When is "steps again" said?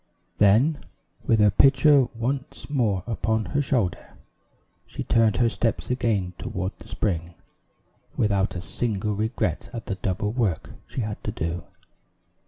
5.47-6.33